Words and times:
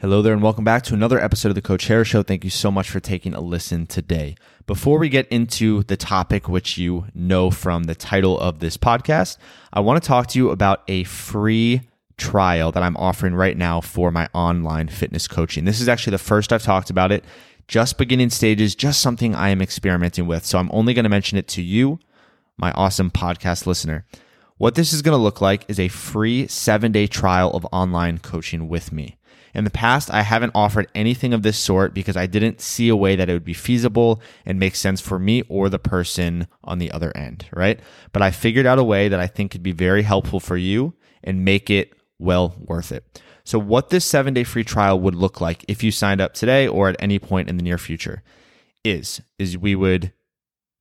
Hello 0.00 0.22
there, 0.22 0.32
and 0.32 0.40
welcome 0.40 0.64
back 0.64 0.82
to 0.84 0.94
another 0.94 1.22
episode 1.22 1.50
of 1.50 1.54
the 1.54 1.60
Coach 1.60 1.86
Harris 1.88 2.08
Show. 2.08 2.22
Thank 2.22 2.42
you 2.42 2.48
so 2.48 2.70
much 2.70 2.88
for 2.88 3.00
taking 3.00 3.34
a 3.34 3.40
listen 3.42 3.84
today. 3.84 4.34
Before 4.66 4.98
we 4.98 5.10
get 5.10 5.28
into 5.28 5.82
the 5.82 5.96
topic, 5.98 6.48
which 6.48 6.78
you 6.78 7.04
know 7.14 7.50
from 7.50 7.84
the 7.84 7.94
title 7.94 8.40
of 8.40 8.60
this 8.60 8.78
podcast, 8.78 9.36
I 9.74 9.80
want 9.80 10.02
to 10.02 10.08
talk 10.08 10.28
to 10.28 10.38
you 10.38 10.48
about 10.48 10.84
a 10.88 11.04
free 11.04 11.82
trial 12.16 12.72
that 12.72 12.82
I'm 12.82 12.96
offering 12.96 13.34
right 13.34 13.54
now 13.54 13.82
for 13.82 14.10
my 14.10 14.26
online 14.32 14.88
fitness 14.88 15.28
coaching. 15.28 15.66
This 15.66 15.82
is 15.82 15.88
actually 15.88 16.12
the 16.12 16.18
first 16.18 16.50
I've 16.50 16.62
talked 16.62 16.88
about 16.88 17.12
it, 17.12 17.22
just 17.68 17.98
beginning 17.98 18.30
stages, 18.30 18.74
just 18.74 19.02
something 19.02 19.34
I 19.34 19.50
am 19.50 19.60
experimenting 19.60 20.26
with. 20.26 20.46
So 20.46 20.56
I'm 20.56 20.70
only 20.72 20.94
going 20.94 21.04
to 21.04 21.10
mention 21.10 21.36
it 21.36 21.46
to 21.48 21.62
you, 21.62 21.98
my 22.56 22.72
awesome 22.72 23.10
podcast 23.10 23.66
listener. 23.66 24.06
What 24.60 24.74
this 24.74 24.92
is 24.92 25.00
going 25.00 25.16
to 25.16 25.22
look 25.22 25.40
like 25.40 25.64
is 25.68 25.80
a 25.80 25.88
free 25.88 26.46
seven 26.46 26.92
day 26.92 27.06
trial 27.06 27.50
of 27.52 27.66
online 27.72 28.18
coaching 28.18 28.68
with 28.68 28.92
me. 28.92 29.16
In 29.54 29.64
the 29.64 29.70
past, 29.70 30.12
I 30.12 30.20
haven't 30.20 30.52
offered 30.54 30.86
anything 30.94 31.32
of 31.32 31.42
this 31.42 31.56
sort 31.56 31.94
because 31.94 32.14
I 32.14 32.26
didn't 32.26 32.60
see 32.60 32.90
a 32.90 32.94
way 32.94 33.16
that 33.16 33.30
it 33.30 33.32
would 33.32 33.42
be 33.42 33.54
feasible 33.54 34.20
and 34.44 34.60
make 34.60 34.76
sense 34.76 35.00
for 35.00 35.18
me 35.18 35.44
or 35.48 35.70
the 35.70 35.78
person 35.78 36.46
on 36.62 36.78
the 36.78 36.90
other 36.90 37.10
end, 37.16 37.46
right? 37.54 37.80
But 38.12 38.20
I 38.20 38.32
figured 38.32 38.66
out 38.66 38.78
a 38.78 38.84
way 38.84 39.08
that 39.08 39.18
I 39.18 39.28
think 39.28 39.50
could 39.50 39.62
be 39.62 39.72
very 39.72 40.02
helpful 40.02 40.40
for 40.40 40.58
you 40.58 40.92
and 41.24 41.42
make 41.42 41.70
it 41.70 41.94
well 42.18 42.54
worth 42.58 42.92
it. 42.92 43.18
So, 43.44 43.58
what 43.58 43.88
this 43.88 44.04
seven 44.04 44.34
day 44.34 44.44
free 44.44 44.62
trial 44.62 45.00
would 45.00 45.14
look 45.14 45.40
like 45.40 45.64
if 45.68 45.82
you 45.82 45.90
signed 45.90 46.20
up 46.20 46.34
today 46.34 46.68
or 46.68 46.90
at 46.90 46.96
any 46.98 47.18
point 47.18 47.48
in 47.48 47.56
the 47.56 47.62
near 47.62 47.78
future 47.78 48.22
is, 48.84 49.22
is 49.38 49.56
we 49.56 49.74
would 49.74 50.12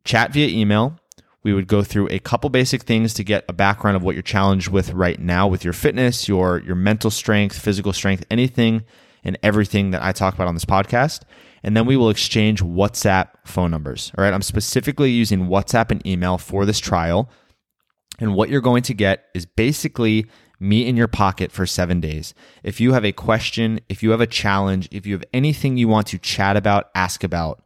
chat 0.04 0.34
via 0.34 0.50
email 0.50 0.99
we 1.44 1.54
would 1.54 1.68
go 1.68 1.84
through 1.84 2.08
a 2.10 2.20
couple 2.20 2.50
basic 2.50 2.84
things 2.84 3.14
to 3.14 3.24
get 3.24 3.46
a 3.48 3.54
background 3.54 3.96
of 3.96 4.04
what 4.04 4.16
you're 4.16 4.22
challenged 4.22 4.70
with 4.70 4.92
right 4.92 5.20
now 5.20 5.48
with 5.48 5.64
your 5.64 5.74
fitness, 5.74 6.28
your 6.28 6.60
your 6.60 6.76
mental 6.76 7.12
strength, 7.12 7.58
physical 7.58 7.94
strength, 7.94 8.26
anything 8.30 8.84
and 9.24 9.38
everything 9.44 9.92
that 9.92 10.04
I 10.04 10.12
talk 10.12 10.34
about 10.34 10.48
on 10.48 10.54
this 10.54 10.66
podcast. 10.66 11.22
And 11.64 11.76
then 11.76 11.86
we 11.86 11.98
will 11.98 12.10
exchange 12.10 12.62
WhatsApp 12.62 13.30
phone 13.46 13.72
numbers. 13.72 14.12
All 14.18 14.24
right. 14.24 14.34
I'm 14.34 14.42
specifically 14.42 15.12
using 15.12 15.48
WhatsApp 15.48 15.92
and 15.92 16.06
email 16.06 16.38
for 16.38 16.66
this 16.66 16.80
trial. 16.80 17.30
And 18.20 18.34
what 18.34 18.50
you're 18.50 18.62
going 18.62 18.84
to 18.84 18.94
get 18.94 19.26
is 19.34 19.46
basically 19.46 20.26
me 20.60 20.86
in 20.86 20.98
your 20.98 21.08
pocket 21.08 21.52
for 21.52 21.66
seven 21.66 22.02
days. 22.02 22.34
If 22.64 22.82
you 22.82 22.94
have 22.94 23.06
a 23.06 23.12
question, 23.12 23.80
if 23.88 24.04
you 24.04 24.12
have 24.12 24.22
a 24.22 24.28
challenge, 24.28 24.90
if 24.92 25.06
you 25.06 25.14
have 25.14 25.24
anything 25.34 25.78
you 25.78 25.88
want 25.88 26.08
to 26.08 26.18
chat 26.18 26.58
about, 26.58 26.90
ask 26.96 27.24
about 27.24 27.64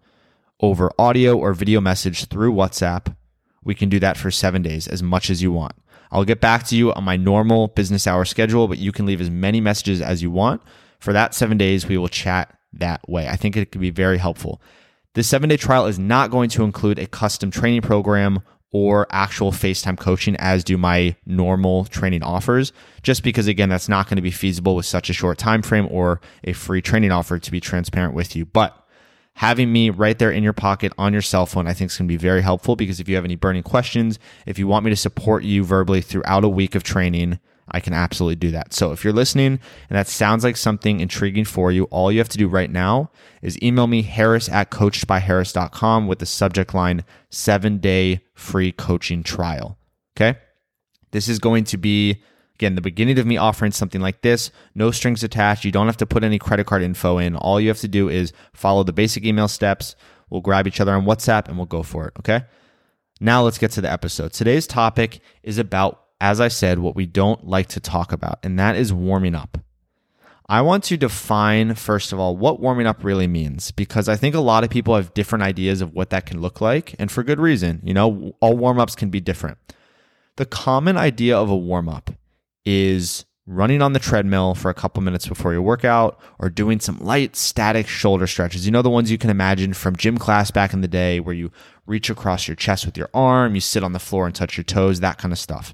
over 0.59 0.91
audio 0.99 1.37
or 1.37 1.53
video 1.53 1.81
message 1.81 2.25
through 2.25 2.53
WhatsApp, 2.53 3.15
we 3.63 3.75
can 3.75 3.89
do 3.89 3.99
that 3.99 4.17
for 4.17 4.31
seven 4.31 4.61
days, 4.61 4.87
as 4.87 5.03
much 5.03 5.29
as 5.29 5.41
you 5.41 5.51
want. 5.51 5.73
I'll 6.11 6.25
get 6.25 6.41
back 6.41 6.65
to 6.67 6.75
you 6.75 6.93
on 6.93 7.03
my 7.03 7.17
normal 7.17 7.69
business 7.69 8.05
hour 8.05 8.25
schedule, 8.25 8.67
but 8.67 8.77
you 8.77 8.91
can 8.91 9.05
leave 9.05 9.21
as 9.21 9.29
many 9.29 9.59
messages 9.59 10.01
as 10.01 10.21
you 10.21 10.29
want. 10.29 10.61
For 10.99 11.11
that 11.11 11.33
seven 11.33 11.57
days, 11.57 11.87
we 11.87 11.97
will 11.97 12.07
chat 12.07 12.55
that 12.73 13.07
way. 13.09 13.27
I 13.27 13.35
think 13.35 13.57
it 13.57 13.71
could 13.71 13.81
be 13.81 13.89
very 13.89 14.17
helpful. 14.17 14.61
This 15.15 15.27
seven 15.27 15.49
day 15.49 15.57
trial 15.57 15.85
is 15.85 15.99
not 15.99 16.31
going 16.31 16.49
to 16.51 16.63
include 16.63 16.99
a 16.99 17.07
custom 17.07 17.51
training 17.51 17.81
program 17.81 18.41
or 18.71 19.05
actual 19.11 19.51
FaceTime 19.51 19.97
coaching 19.99 20.35
as 20.37 20.63
do 20.63 20.77
my 20.77 21.15
normal 21.25 21.85
training 21.85 22.23
offers 22.23 22.73
just 23.03 23.23
because 23.23 23.47
again 23.47 23.69
that's 23.69 23.87
not 23.87 24.09
going 24.09 24.15
to 24.15 24.21
be 24.23 24.31
feasible 24.31 24.75
with 24.75 24.85
such 24.85 25.09
a 25.09 25.13
short 25.13 25.37
time 25.37 25.61
frame 25.61 25.87
or 25.91 26.19
a 26.43 26.53
free 26.53 26.81
training 26.81 27.11
offer 27.11 27.37
to 27.37 27.51
be 27.51 27.59
transparent 27.59 28.15
with 28.15 28.35
you 28.35 28.45
but 28.45 28.82
having 29.35 29.71
me 29.71 29.89
right 29.89 30.17
there 30.19 30.31
in 30.31 30.43
your 30.43 30.53
pocket 30.53 30.93
on 30.97 31.13
your 31.13 31.21
cell 31.21 31.45
phone, 31.45 31.67
I 31.67 31.73
think 31.73 31.91
is 31.91 31.97
going 31.97 32.07
to 32.07 32.11
be 32.11 32.17
very 32.17 32.41
helpful 32.41 32.75
because 32.75 32.99
if 32.99 33.09
you 33.09 33.15
have 33.15 33.25
any 33.25 33.35
burning 33.35 33.63
questions, 33.63 34.19
if 34.45 34.59
you 34.59 34.67
want 34.67 34.85
me 34.85 34.91
to 34.91 34.95
support 34.95 35.43
you 35.43 35.63
verbally 35.63 36.01
throughout 36.01 36.43
a 36.43 36.49
week 36.49 36.75
of 36.75 36.83
training, 36.83 37.39
I 37.67 37.79
can 37.79 37.93
absolutely 37.93 38.35
do 38.35 38.51
that. 38.51 38.73
So 38.73 38.91
if 38.91 39.03
you're 39.03 39.13
listening 39.13 39.59
and 39.89 39.97
that 39.97 40.07
sounds 40.07 40.43
like 40.43 40.57
something 40.57 40.99
intriguing 40.99 41.45
for 41.45 41.71
you, 41.71 41.85
all 41.85 42.11
you 42.11 42.19
have 42.19 42.29
to 42.29 42.37
do 42.37 42.47
right 42.47 42.69
now 42.69 43.09
is 43.41 43.61
email 43.63 43.87
me 43.87 44.01
harris 44.01 44.49
at 44.49 44.69
coachedbyharris.com 44.69 46.07
with 46.07 46.19
the 46.19 46.25
subject 46.25 46.73
line 46.73 47.03
seven 47.29 47.77
day 47.77 48.21
free 48.33 48.71
coaching 48.71 49.23
trial. 49.23 49.77
Okay. 50.15 50.37
This 51.11 51.27
is 51.27 51.39
going 51.39 51.63
to 51.65 51.77
be 51.77 52.21
Again, 52.63 52.75
the 52.75 52.81
beginning 52.81 53.19
of 53.19 53.25
me 53.25 53.35
offering 53.35 53.73
something 53.73 53.99
like 53.99 54.21
this, 54.21 54.49
no 54.73 54.89
strings 54.89 55.21
attached. 55.21 55.65
You 55.65 55.71
don't 55.73 55.87
have 55.87 55.97
to 55.97 56.05
put 56.05 56.23
any 56.23 56.39
credit 56.39 56.65
card 56.65 56.81
info 56.81 57.17
in. 57.17 57.35
All 57.35 57.59
you 57.59 57.67
have 57.67 57.81
to 57.81 57.89
do 57.89 58.07
is 58.07 58.31
follow 58.53 58.83
the 58.83 58.93
basic 58.93 59.25
email 59.25 59.49
steps. 59.49 59.97
We'll 60.29 60.39
grab 60.39 60.65
each 60.65 60.79
other 60.79 60.93
on 60.93 61.03
WhatsApp 61.03 61.49
and 61.49 61.57
we'll 61.57 61.65
go 61.65 61.83
for 61.83 62.07
it. 62.07 62.13
Okay. 62.19 62.45
Now 63.19 63.43
let's 63.43 63.57
get 63.57 63.71
to 63.71 63.81
the 63.81 63.91
episode. 63.91 64.31
Today's 64.31 64.65
topic 64.65 65.19
is 65.43 65.57
about, 65.57 66.03
as 66.21 66.39
I 66.39 66.47
said, 66.47 66.79
what 66.79 66.95
we 66.95 67.05
don't 67.05 67.45
like 67.45 67.67
to 67.67 67.81
talk 67.81 68.13
about, 68.13 68.39
and 68.43 68.57
that 68.57 68.77
is 68.77 68.93
warming 68.93 69.35
up. 69.35 69.57
I 70.47 70.61
want 70.61 70.85
to 70.85 70.95
define, 70.95 71.75
first 71.75 72.13
of 72.13 72.19
all, 72.19 72.37
what 72.37 72.61
warming 72.61 72.87
up 72.87 73.03
really 73.03 73.27
means 73.27 73.71
because 73.71 74.07
I 74.07 74.15
think 74.15 74.35
a 74.35 74.39
lot 74.39 74.63
of 74.63 74.69
people 74.69 74.95
have 74.95 75.13
different 75.13 75.43
ideas 75.43 75.81
of 75.81 75.93
what 75.93 76.11
that 76.11 76.25
can 76.25 76.39
look 76.39 76.61
like, 76.61 76.95
and 76.97 77.11
for 77.11 77.23
good 77.23 77.41
reason. 77.41 77.81
You 77.83 77.93
know, 77.93 78.37
all 78.39 78.55
warm 78.55 78.79
ups 78.79 78.95
can 78.95 79.09
be 79.09 79.19
different. 79.19 79.57
The 80.37 80.45
common 80.45 80.95
idea 80.95 81.37
of 81.37 81.49
a 81.49 81.57
warm 81.57 81.89
up 81.89 82.09
is 82.65 83.25
running 83.45 83.81
on 83.81 83.93
the 83.93 83.99
treadmill 83.99 84.55
for 84.55 84.69
a 84.69 84.73
couple 84.73 85.03
minutes 85.03 85.27
before 85.27 85.51
your 85.51 85.61
workout 85.61 86.19
or 86.39 86.49
doing 86.49 86.79
some 86.79 86.97
light 86.99 87.35
static 87.35 87.87
shoulder 87.87 88.25
stretches. 88.25 88.65
You 88.65 88.71
know, 88.71 88.81
the 88.81 88.89
ones 88.89 89.11
you 89.11 89.17
can 89.17 89.29
imagine 89.29 89.73
from 89.73 89.97
gym 89.97 90.17
class 90.17 90.49
back 90.49 90.73
in 90.73 90.81
the 90.81 90.87
day 90.87 91.19
where 91.19 91.35
you 91.35 91.51
reach 91.85 92.09
across 92.09 92.47
your 92.47 92.55
chest 92.55 92.85
with 92.85 92.97
your 92.97 93.09
arm, 93.13 93.55
you 93.55 93.61
sit 93.61 93.83
on 93.83 93.91
the 93.91 93.99
floor 93.99 94.25
and 94.25 94.33
touch 94.33 94.57
your 94.57 94.63
toes, 94.63 95.01
that 95.01 95.17
kind 95.17 95.33
of 95.33 95.39
stuff. 95.39 95.73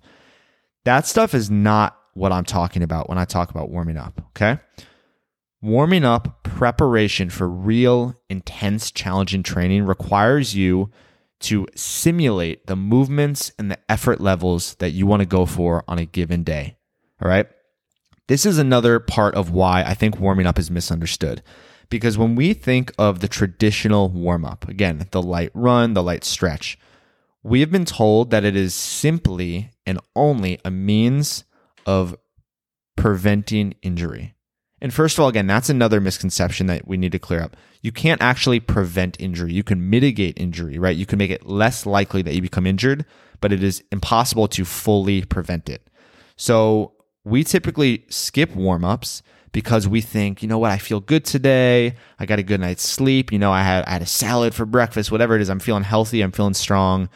That 0.85 1.05
stuff 1.05 1.35
is 1.35 1.51
not 1.51 1.95
what 2.13 2.31
I'm 2.31 2.45
talking 2.45 2.81
about 2.81 3.07
when 3.07 3.19
I 3.19 3.25
talk 3.25 3.51
about 3.51 3.69
warming 3.69 3.97
up, 3.97 4.19
okay? 4.29 4.59
Warming 5.61 6.05
up 6.05 6.43
preparation 6.43 7.29
for 7.29 7.47
real, 7.47 8.15
intense, 8.29 8.91
challenging 8.91 9.43
training 9.43 9.85
requires 9.85 10.55
you 10.55 10.89
to 11.41 11.67
simulate 11.75 12.65
the 12.67 12.75
movements 12.75 13.51
and 13.59 13.69
the 13.69 13.77
effort 13.89 14.19
levels 14.19 14.75
that 14.75 14.91
you 14.91 15.05
want 15.05 15.21
to 15.21 15.25
go 15.25 15.45
for 15.45 15.83
on 15.87 15.99
a 15.99 16.05
given 16.05 16.43
day. 16.43 16.78
All 17.21 17.29
right. 17.29 17.47
This 18.27 18.45
is 18.45 18.57
another 18.57 18.99
part 18.99 19.35
of 19.35 19.51
why 19.51 19.83
I 19.83 19.93
think 19.93 20.19
warming 20.19 20.45
up 20.45 20.59
is 20.59 20.69
misunderstood. 20.69 21.41
Because 21.89 22.17
when 22.17 22.35
we 22.35 22.53
think 22.53 22.91
of 22.99 23.19
the 23.19 23.27
traditional 23.27 24.09
warm 24.09 24.45
up, 24.45 24.67
again, 24.67 25.07
the 25.11 25.21
light 25.21 25.51
run, 25.55 25.93
the 25.93 26.03
light 26.03 26.23
stretch, 26.23 26.77
we 27.41 27.61
have 27.61 27.71
been 27.71 27.85
told 27.85 28.29
that 28.29 28.45
it 28.45 28.55
is 28.55 28.75
simply 28.75 29.71
and 29.85 29.99
only 30.15 30.59
a 30.63 30.69
means 30.69 31.45
of 31.85 32.15
preventing 32.95 33.73
injury. 33.81 34.35
And 34.81 34.93
first 34.93 35.17
of 35.17 35.23
all, 35.23 35.29
again, 35.29 35.47
that's 35.47 35.69
another 35.69 35.99
misconception 35.99 36.67
that 36.67 36.87
we 36.87 36.97
need 36.97 37.11
to 37.13 37.19
clear 37.19 37.41
up. 37.41 37.57
You 37.81 37.91
can't 37.91 38.21
actually 38.21 38.59
prevent 38.59 39.19
injury. 39.19 39.53
You 39.53 39.63
can 39.63 39.89
mitigate 39.89 40.39
injury, 40.39 40.77
right? 40.77 40.95
You 40.95 41.05
can 41.05 41.17
make 41.17 41.31
it 41.31 41.45
less 41.45 41.85
likely 41.85 42.21
that 42.21 42.35
you 42.35 42.41
become 42.41 42.67
injured, 42.67 43.05
but 43.41 43.51
it 43.51 43.63
is 43.63 43.83
impossible 43.91 44.47
to 44.49 44.63
fully 44.63 45.25
prevent 45.25 45.69
it. 45.69 45.89
So 46.35 46.93
we 47.29 47.43
typically 47.43 48.05
skip 48.09 48.55
warm 48.55 48.83
ups 48.83 49.21
because 49.51 49.87
we 49.87 50.01
think, 50.01 50.41
you 50.41 50.47
know 50.47 50.59
what, 50.59 50.71
I 50.71 50.77
feel 50.77 50.99
good 50.99 51.25
today. 51.25 51.95
I 52.19 52.25
got 52.25 52.39
a 52.39 52.43
good 52.43 52.59
night's 52.59 52.87
sleep. 52.87 53.31
You 53.31 53.39
know, 53.39 53.51
I 53.51 53.63
had, 53.63 53.85
I 53.85 53.91
had 53.91 54.01
a 54.01 54.07
salad 54.07 54.53
for 54.53 54.65
breakfast, 54.65 55.11
whatever 55.11 55.35
it 55.35 55.41
is. 55.41 55.49
I'm 55.49 55.59
feeling 55.59 55.83
healthy. 55.83 56.21
I'm 56.21 56.31
feeling 56.31 56.53
strong. 56.53 57.09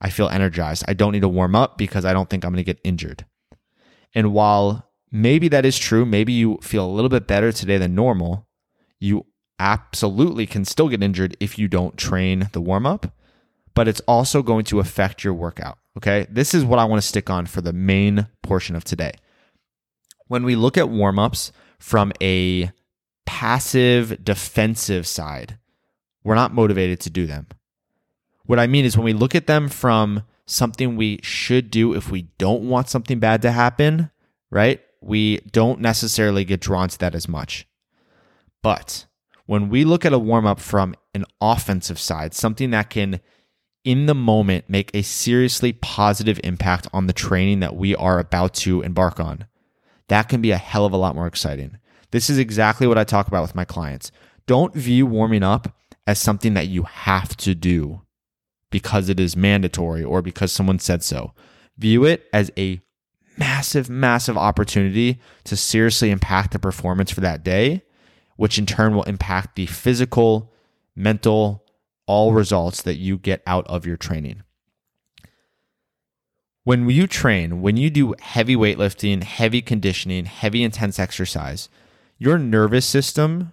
I 0.00 0.10
feel 0.10 0.28
energized. 0.28 0.84
I 0.88 0.94
don't 0.94 1.12
need 1.12 1.20
to 1.20 1.28
warm 1.28 1.54
up 1.54 1.78
because 1.78 2.04
I 2.04 2.12
don't 2.12 2.28
think 2.28 2.44
I'm 2.44 2.52
going 2.52 2.64
to 2.64 2.72
get 2.72 2.80
injured. 2.84 3.24
And 4.14 4.32
while 4.32 4.90
maybe 5.10 5.48
that 5.48 5.66
is 5.66 5.78
true, 5.78 6.04
maybe 6.04 6.32
you 6.32 6.58
feel 6.62 6.84
a 6.84 6.90
little 6.90 7.08
bit 7.08 7.26
better 7.26 7.52
today 7.52 7.78
than 7.78 7.94
normal, 7.94 8.46
you 8.98 9.26
absolutely 9.58 10.46
can 10.46 10.64
still 10.64 10.88
get 10.88 11.02
injured 11.02 11.36
if 11.38 11.58
you 11.58 11.68
don't 11.68 11.96
train 11.96 12.48
the 12.52 12.60
warm 12.60 12.86
up, 12.86 13.14
but 13.74 13.88
it's 13.88 14.00
also 14.00 14.42
going 14.42 14.64
to 14.64 14.80
affect 14.80 15.22
your 15.22 15.34
workout. 15.34 15.78
Okay. 15.96 16.26
This 16.30 16.54
is 16.54 16.64
what 16.64 16.78
I 16.78 16.84
want 16.84 17.00
to 17.00 17.06
stick 17.06 17.28
on 17.28 17.46
for 17.46 17.60
the 17.60 17.72
main 17.72 18.26
portion 18.42 18.74
of 18.74 18.84
today 18.84 19.12
when 20.30 20.44
we 20.44 20.54
look 20.54 20.78
at 20.78 20.88
warm-ups 20.88 21.50
from 21.80 22.12
a 22.22 22.70
passive 23.26 24.24
defensive 24.24 25.04
side, 25.04 25.58
we're 26.22 26.36
not 26.36 26.54
motivated 26.54 27.00
to 27.00 27.10
do 27.10 27.26
them. 27.26 27.48
What 28.44 28.60
I 28.60 28.68
mean 28.68 28.84
is 28.84 28.96
when 28.96 29.04
we 29.04 29.12
look 29.12 29.34
at 29.34 29.48
them 29.48 29.68
from 29.68 30.22
something 30.46 30.94
we 30.94 31.18
should 31.24 31.68
do 31.68 31.94
if 31.94 32.12
we 32.12 32.28
don't 32.38 32.68
want 32.68 32.88
something 32.88 33.18
bad 33.18 33.42
to 33.42 33.50
happen, 33.50 34.12
right? 34.52 34.80
We 35.00 35.38
don't 35.50 35.80
necessarily 35.80 36.44
get 36.44 36.60
drawn 36.60 36.88
to 36.90 36.98
that 37.00 37.16
as 37.16 37.26
much. 37.26 37.66
But 38.62 39.06
when 39.46 39.68
we 39.68 39.82
look 39.82 40.04
at 40.04 40.12
a 40.12 40.18
warm 40.18 40.46
up 40.46 40.60
from 40.60 40.94
an 41.12 41.24
offensive 41.40 41.98
side, 41.98 42.34
something 42.34 42.70
that 42.70 42.88
can, 42.88 43.18
in 43.82 44.06
the 44.06 44.14
moment, 44.14 44.66
make 44.70 44.92
a 44.94 45.02
seriously 45.02 45.72
positive 45.72 46.38
impact 46.44 46.86
on 46.92 47.08
the 47.08 47.12
training 47.12 47.58
that 47.60 47.74
we 47.74 47.96
are 47.96 48.20
about 48.20 48.54
to 48.54 48.82
embark 48.82 49.18
on, 49.18 49.46
that 50.10 50.28
can 50.28 50.40
be 50.40 50.50
a 50.52 50.56
hell 50.56 50.84
of 50.86 50.92
a 50.92 50.96
lot 50.96 51.14
more 51.14 51.26
exciting. 51.26 51.78
This 52.12 52.30
is 52.30 52.38
exactly 52.38 52.86
what 52.86 52.98
I 52.98 53.04
talk 53.04 53.26
about 53.26 53.42
with 53.42 53.54
my 53.54 53.64
clients. 53.64 54.12
Don't 54.46 54.74
view 54.74 55.06
warming 55.06 55.42
up 55.42 55.74
as 56.06 56.18
something 56.18 56.54
that 56.54 56.68
you 56.68 56.82
have 56.84 57.36
to 57.38 57.54
do 57.54 58.02
because 58.70 59.08
it 59.08 59.18
is 59.18 59.36
mandatory 59.36 60.04
or 60.04 60.22
because 60.22 60.52
someone 60.52 60.78
said 60.78 61.02
so. 61.02 61.32
View 61.78 62.04
it 62.04 62.28
as 62.32 62.50
a 62.56 62.80
massive, 63.36 63.88
massive 63.88 64.36
opportunity 64.36 65.20
to 65.44 65.56
seriously 65.56 66.10
impact 66.10 66.52
the 66.52 66.58
performance 66.58 67.10
for 67.10 67.20
that 67.20 67.42
day 67.42 67.82
which 68.40 68.56
in 68.56 68.64
turn 68.64 68.94
will 68.94 69.02
impact 69.02 69.54
the 69.54 69.66
physical, 69.66 70.50
mental, 70.96 71.62
all 72.06 72.32
results 72.32 72.80
that 72.80 72.96
you 72.96 73.18
get 73.18 73.42
out 73.46 73.66
of 73.66 73.84
your 73.84 73.98
training. 73.98 74.42
When 76.70 76.88
you 76.88 77.08
train, 77.08 77.62
when 77.62 77.76
you 77.76 77.90
do 77.90 78.14
heavy 78.20 78.54
weightlifting, 78.54 79.24
heavy 79.24 79.60
conditioning, 79.60 80.26
heavy 80.26 80.62
intense 80.62 81.00
exercise, 81.00 81.68
your 82.16 82.38
nervous 82.38 82.86
system 82.86 83.52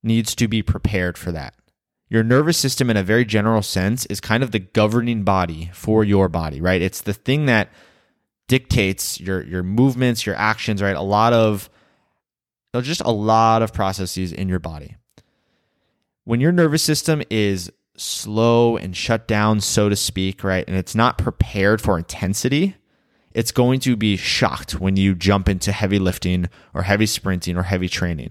needs 0.00 0.36
to 0.36 0.46
be 0.46 0.62
prepared 0.62 1.18
for 1.18 1.32
that. 1.32 1.56
Your 2.08 2.22
nervous 2.22 2.56
system, 2.56 2.88
in 2.88 2.96
a 2.96 3.02
very 3.02 3.24
general 3.24 3.62
sense, 3.62 4.06
is 4.06 4.20
kind 4.20 4.44
of 4.44 4.52
the 4.52 4.60
governing 4.60 5.24
body 5.24 5.72
for 5.74 6.04
your 6.04 6.28
body, 6.28 6.60
right? 6.60 6.80
It's 6.80 7.00
the 7.00 7.14
thing 7.14 7.46
that 7.46 7.72
dictates 8.46 9.18
your 9.18 9.42
your 9.42 9.64
movements, 9.64 10.24
your 10.24 10.36
actions, 10.36 10.80
right? 10.80 10.94
A 10.94 11.02
lot 11.02 11.32
of 11.32 11.68
just 12.80 13.00
a 13.00 13.10
lot 13.10 13.60
of 13.60 13.72
processes 13.72 14.32
in 14.32 14.48
your 14.48 14.60
body. 14.60 14.94
When 16.22 16.40
your 16.40 16.52
nervous 16.52 16.84
system 16.84 17.24
is 17.28 17.72
slow 17.96 18.76
and 18.76 18.96
shut 18.96 19.26
down, 19.28 19.60
so 19.60 19.88
to 19.88 19.96
speak, 19.96 20.42
right, 20.44 20.64
and 20.66 20.76
it's 20.76 20.94
not 20.94 21.18
prepared 21.18 21.80
for 21.80 21.96
intensity, 21.96 22.76
it's 23.32 23.52
going 23.52 23.80
to 23.80 23.96
be 23.96 24.16
shocked 24.16 24.80
when 24.80 24.96
you 24.96 25.14
jump 25.14 25.48
into 25.48 25.72
heavy 25.72 25.98
lifting 25.98 26.48
or 26.72 26.82
heavy 26.82 27.06
sprinting 27.06 27.56
or 27.56 27.64
heavy 27.64 27.88
training. 27.88 28.30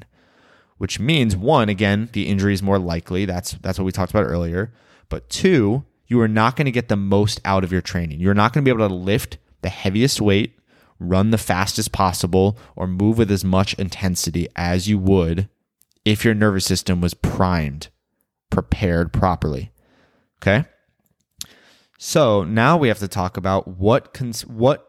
Which 0.77 0.99
means 0.99 1.35
one, 1.35 1.69
again, 1.69 2.09
the 2.13 2.27
injury 2.27 2.53
is 2.53 2.63
more 2.63 2.79
likely. 2.79 3.25
That's 3.25 3.53
that's 3.53 3.77
what 3.77 3.85
we 3.85 3.91
talked 3.91 4.11
about 4.11 4.25
earlier. 4.25 4.73
But 5.07 5.29
two, 5.29 5.85
you 6.07 6.19
are 6.21 6.27
not 6.27 6.55
going 6.55 6.65
to 6.65 6.71
get 6.71 6.89
the 6.89 6.95
most 6.95 7.39
out 7.45 7.63
of 7.63 7.71
your 7.71 7.81
training. 7.81 8.19
You're 8.19 8.33
not 8.33 8.53
going 8.53 8.63
to 8.63 8.69
be 8.69 8.75
able 8.75 8.87
to 8.87 8.93
lift 8.93 9.37
the 9.61 9.69
heaviest 9.69 10.19
weight, 10.19 10.57
run 10.99 11.31
the 11.31 11.37
fastest 11.37 11.91
possible, 11.91 12.57
or 12.75 12.87
move 12.87 13.17
with 13.17 13.31
as 13.31 13.45
much 13.45 13.73
intensity 13.75 14.47
as 14.55 14.87
you 14.87 14.97
would 14.97 15.47
if 16.05 16.25
your 16.25 16.33
nervous 16.33 16.65
system 16.65 17.01
was 17.01 17.13
primed, 17.13 17.89
prepared 18.53 19.11
properly. 19.11 19.71
Okay? 20.41 20.65
So 21.97 22.43
now 22.43 22.77
we 22.77 22.87
have 22.87 22.99
to 22.99 23.07
talk 23.07 23.35
about 23.35 23.67
what 23.67 24.13
cons- 24.13 24.45
what 24.45 24.87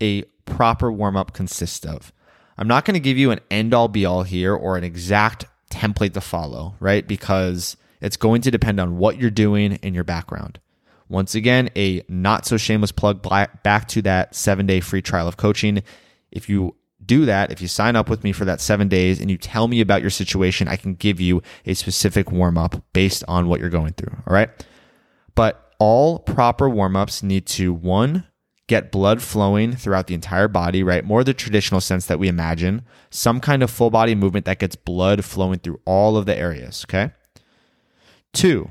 a 0.00 0.22
proper 0.46 0.90
warm 0.90 1.16
up 1.16 1.34
consists 1.34 1.84
of. 1.84 2.12
I'm 2.56 2.66
not 2.66 2.84
going 2.84 2.94
to 2.94 3.00
give 3.00 3.18
you 3.18 3.30
an 3.30 3.40
end 3.50 3.74
all 3.74 3.88
be 3.88 4.06
all 4.06 4.22
here 4.22 4.54
or 4.54 4.76
an 4.76 4.84
exact 4.84 5.44
template 5.70 6.14
to 6.14 6.20
follow, 6.20 6.74
right? 6.80 7.06
Because 7.06 7.76
it's 8.00 8.16
going 8.16 8.40
to 8.42 8.50
depend 8.50 8.80
on 8.80 8.96
what 8.96 9.18
you're 9.18 9.30
doing 9.30 9.72
in 9.82 9.94
your 9.94 10.04
background. 10.04 10.58
Once 11.08 11.34
again, 11.34 11.68
a 11.76 12.02
not 12.08 12.46
so 12.46 12.56
shameless 12.56 12.92
plug 12.92 13.22
back 13.62 13.88
to 13.88 14.00
that 14.02 14.34
seven 14.34 14.66
day 14.66 14.80
free 14.80 15.02
trial 15.02 15.28
of 15.28 15.36
coaching. 15.36 15.82
If 16.30 16.48
you 16.48 16.76
do 17.04 17.24
that, 17.26 17.50
if 17.50 17.60
you 17.60 17.68
sign 17.68 17.96
up 17.96 18.08
with 18.08 18.24
me 18.24 18.32
for 18.32 18.44
that 18.44 18.60
seven 18.60 18.88
days 18.88 19.20
and 19.20 19.30
you 19.30 19.36
tell 19.36 19.68
me 19.68 19.80
about 19.80 20.00
your 20.00 20.10
situation, 20.10 20.68
I 20.68 20.76
can 20.76 20.94
give 20.94 21.20
you 21.20 21.42
a 21.66 21.74
specific 21.74 22.30
warm 22.30 22.58
up 22.58 22.82
based 22.92 23.24
on 23.28 23.48
what 23.48 23.60
you're 23.60 23.70
going 23.70 23.92
through. 23.92 24.14
All 24.26 24.34
right. 24.34 24.50
But 25.34 25.72
all 25.78 26.18
proper 26.18 26.68
warm 26.68 26.96
ups 26.96 27.22
need 27.22 27.46
to 27.46 27.72
one, 27.72 28.26
get 28.68 28.92
blood 28.92 29.22
flowing 29.22 29.74
throughout 29.74 30.06
the 30.06 30.14
entire 30.14 30.48
body, 30.48 30.82
right? 30.82 31.04
More 31.04 31.24
the 31.24 31.34
traditional 31.34 31.80
sense 31.80 32.06
that 32.06 32.18
we 32.18 32.28
imagine, 32.28 32.82
some 33.10 33.40
kind 33.40 33.62
of 33.62 33.70
full 33.70 33.90
body 33.90 34.14
movement 34.14 34.44
that 34.46 34.58
gets 34.58 34.76
blood 34.76 35.24
flowing 35.24 35.58
through 35.58 35.80
all 35.84 36.16
of 36.16 36.26
the 36.26 36.36
areas. 36.36 36.84
Okay. 36.88 37.12
Two, 38.32 38.70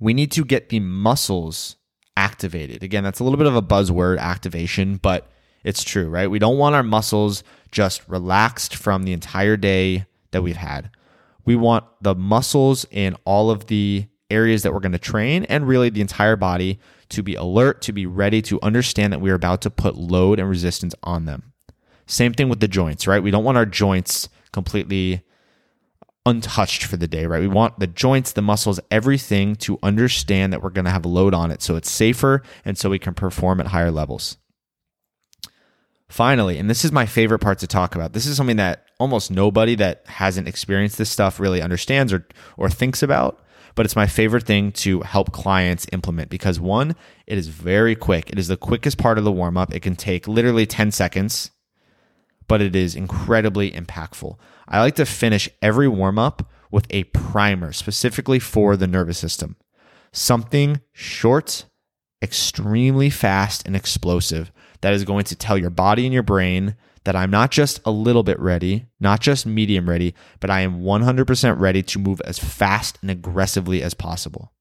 we 0.00 0.14
need 0.14 0.32
to 0.32 0.44
get 0.44 0.70
the 0.70 0.80
muscles 0.80 1.76
activated. 2.16 2.82
Again, 2.82 3.04
that's 3.04 3.20
a 3.20 3.24
little 3.24 3.36
bit 3.36 3.46
of 3.46 3.56
a 3.56 3.62
buzzword, 3.62 4.18
activation, 4.18 4.96
but 4.96 5.30
it's 5.64 5.84
true, 5.84 6.08
right? 6.08 6.30
We 6.30 6.38
don't 6.38 6.58
want 6.58 6.74
our 6.74 6.82
muscles 6.82 7.42
just 7.70 8.06
relaxed 8.08 8.74
from 8.74 9.04
the 9.04 9.12
entire 9.12 9.56
day 9.56 10.06
that 10.32 10.42
we've 10.42 10.56
had. 10.56 10.90
We 11.44 11.56
want 11.56 11.84
the 12.00 12.14
muscles 12.14 12.86
in 12.90 13.16
all 13.24 13.50
of 13.50 13.66
the 13.66 14.06
areas 14.30 14.62
that 14.62 14.72
we're 14.72 14.80
going 14.80 14.92
to 14.92 14.98
train 14.98 15.44
and 15.44 15.66
really 15.66 15.90
the 15.90 16.00
entire 16.00 16.36
body 16.36 16.80
to 17.10 17.22
be 17.22 17.34
alert, 17.34 17.82
to 17.82 17.92
be 17.92 18.06
ready 18.06 18.40
to 18.42 18.58
understand 18.62 19.12
that 19.12 19.20
we're 19.20 19.34
about 19.34 19.60
to 19.62 19.70
put 19.70 19.96
load 19.96 20.38
and 20.38 20.48
resistance 20.48 20.94
on 21.02 21.26
them. 21.26 21.52
Same 22.06 22.32
thing 22.32 22.48
with 22.48 22.60
the 22.60 22.68
joints, 22.68 23.06
right? 23.06 23.22
We 23.22 23.30
don't 23.30 23.44
want 23.44 23.58
our 23.58 23.66
joints 23.66 24.28
completely 24.52 25.22
untouched 26.24 26.84
for 26.84 26.96
the 26.96 27.08
day, 27.08 27.26
right? 27.26 27.40
We 27.40 27.48
want 27.48 27.78
the 27.78 27.86
joints, 27.86 28.32
the 28.32 28.42
muscles, 28.42 28.80
everything 28.90 29.56
to 29.56 29.78
understand 29.82 30.52
that 30.52 30.62
we're 30.62 30.70
going 30.70 30.84
to 30.84 30.90
have 30.90 31.04
load 31.04 31.34
on 31.34 31.50
it 31.50 31.62
so 31.62 31.76
it's 31.76 31.90
safer 31.90 32.42
and 32.64 32.78
so 32.78 32.90
we 32.90 32.98
can 32.98 33.14
perform 33.14 33.60
at 33.60 33.68
higher 33.68 33.90
levels. 33.90 34.38
Finally, 36.12 36.58
and 36.58 36.68
this 36.68 36.84
is 36.84 36.92
my 36.92 37.06
favorite 37.06 37.38
part 37.38 37.58
to 37.58 37.66
talk 37.66 37.94
about. 37.94 38.12
This 38.12 38.26
is 38.26 38.36
something 38.36 38.58
that 38.58 38.84
almost 39.00 39.30
nobody 39.30 39.74
that 39.76 40.04
hasn't 40.06 40.46
experienced 40.46 40.98
this 40.98 41.08
stuff 41.08 41.40
really 41.40 41.62
understands 41.62 42.12
or 42.12 42.26
or 42.58 42.68
thinks 42.68 43.02
about, 43.02 43.42
but 43.74 43.86
it's 43.86 43.96
my 43.96 44.06
favorite 44.06 44.42
thing 44.42 44.72
to 44.72 45.00
help 45.00 45.32
clients 45.32 45.86
implement 45.90 46.28
because 46.28 46.60
one, 46.60 46.96
it 47.26 47.38
is 47.38 47.48
very 47.48 47.96
quick. 47.96 48.28
It 48.28 48.38
is 48.38 48.48
the 48.48 48.58
quickest 48.58 48.98
part 48.98 49.16
of 49.16 49.24
the 49.24 49.32
warm 49.32 49.56
up. 49.56 49.72
It 49.72 49.80
can 49.80 49.96
take 49.96 50.28
literally 50.28 50.66
10 50.66 50.90
seconds, 50.90 51.50
but 52.46 52.60
it 52.60 52.76
is 52.76 52.94
incredibly 52.94 53.70
impactful. 53.70 54.36
I 54.68 54.80
like 54.80 54.96
to 54.96 55.06
finish 55.06 55.48
every 55.62 55.88
warm 55.88 56.18
up 56.18 56.46
with 56.70 56.86
a 56.90 57.04
primer 57.04 57.72
specifically 57.72 58.38
for 58.38 58.76
the 58.76 58.86
nervous 58.86 59.16
system. 59.16 59.56
Something 60.12 60.82
short, 60.92 61.64
extremely 62.20 63.08
fast, 63.08 63.62
and 63.64 63.74
explosive 63.74 64.52
that 64.82 64.92
is 64.92 65.04
going 65.04 65.24
to 65.24 65.36
tell 65.36 65.56
your 65.56 65.70
body 65.70 66.04
and 66.04 66.12
your 66.12 66.22
brain 66.22 66.76
that 67.04 67.16
I'm 67.16 67.30
not 67.30 67.50
just 67.50 67.80
a 67.84 67.90
little 67.90 68.22
bit 68.22 68.38
ready, 68.38 68.86
not 69.00 69.20
just 69.20 69.46
medium 69.46 69.88
ready, 69.88 70.14
but 70.38 70.50
I 70.50 70.60
am 70.60 70.82
100% 70.82 71.58
ready 71.58 71.82
to 71.82 71.98
move 71.98 72.20
as 72.24 72.38
fast 72.38 72.98
and 73.02 73.10
aggressively 73.10 73.82
as 73.82 73.94
possible. 73.94 74.52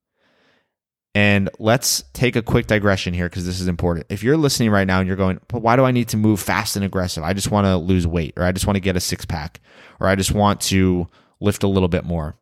And 1.13 1.49
let's 1.59 2.03
take 2.13 2.35
a 2.35 2.41
quick 2.41 2.67
digression 2.67 3.13
here 3.13 3.27
because 3.27 3.45
this 3.45 3.59
is 3.59 3.67
important. 3.67 4.05
If 4.09 4.23
you're 4.23 4.37
listening 4.37 4.69
right 4.69 4.87
now 4.87 4.99
and 4.99 5.07
you're 5.07 5.17
going, 5.17 5.41
but 5.49 5.61
why 5.61 5.75
do 5.75 5.83
I 5.83 5.91
need 5.91 6.07
to 6.09 6.17
move 6.17 6.39
fast 6.39 6.75
and 6.77 6.85
aggressive? 6.85 7.23
I 7.23 7.33
just 7.33 7.51
want 7.51 7.65
to 7.65 7.75
lose 7.75 8.07
weight 8.07 8.33
or 8.37 8.43
I 8.43 8.51
just 8.53 8.65
want 8.65 8.77
to 8.77 8.81
get 8.81 8.95
a 8.95 9.01
six 9.01 9.25
pack 9.25 9.59
or 9.99 10.07
I 10.07 10.15
just 10.15 10.31
want 10.31 10.61
to 10.61 11.07
lift 11.41 11.63
a 11.63 11.67
little 11.67 11.89
bit 11.89 12.05
more. 12.05 12.37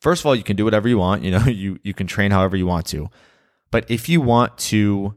First 0.00 0.22
of 0.22 0.26
all, 0.26 0.34
you 0.34 0.42
can 0.42 0.56
do 0.56 0.64
whatever 0.64 0.88
you 0.88 0.98
want. 0.98 1.24
You 1.24 1.32
know, 1.32 1.44
you, 1.46 1.78
you 1.82 1.92
can 1.92 2.06
train 2.06 2.30
however 2.30 2.56
you 2.56 2.66
want 2.66 2.86
to. 2.86 3.10
But 3.70 3.90
if 3.90 4.08
you 4.08 4.20
want 4.20 4.56
to 4.58 5.14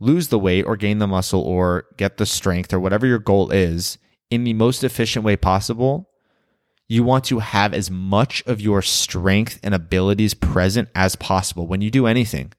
lose 0.00 0.28
the 0.28 0.38
weight 0.38 0.64
or 0.64 0.76
gain 0.76 0.98
the 0.98 1.06
muscle 1.06 1.40
or 1.40 1.86
get 1.96 2.16
the 2.16 2.26
strength 2.26 2.72
or 2.72 2.80
whatever 2.80 3.06
your 3.06 3.18
goal 3.18 3.50
is 3.50 3.98
in 4.30 4.44
the 4.44 4.54
most 4.54 4.84
efficient 4.84 5.24
way 5.24 5.36
possible, 5.36 6.08
you 6.88 7.02
want 7.02 7.24
to 7.24 7.40
have 7.40 7.74
as 7.74 7.90
much 7.90 8.42
of 8.46 8.60
your 8.60 8.80
strength 8.80 9.58
and 9.62 9.74
abilities 9.74 10.34
present 10.34 10.88
as 10.94 11.16
possible 11.16 11.66
when 11.66 11.80
you 11.80 11.90
do 11.90 12.06
anything, 12.06 12.52